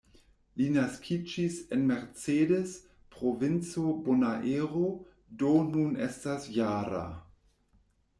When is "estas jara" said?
6.07-7.03